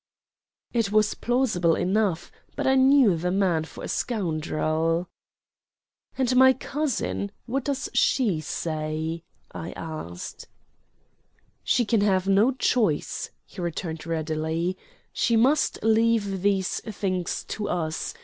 [0.73, 5.07] It was plausible enough, but I knew the man for a scoundrel.
[6.17, 10.47] "And my cousin what does she say?" I asked.
[11.63, 14.75] "She can have no choice," he returned readily.
[15.13, 18.15] "She must leave these things to us.